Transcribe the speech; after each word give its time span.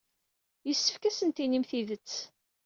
Yessefk 0.67 1.03
ad 1.03 1.07
asent-tinim 1.13 1.63
tidet. 1.69 2.11